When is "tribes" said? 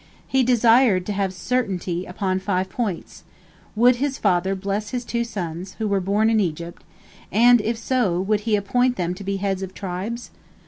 9.75-10.31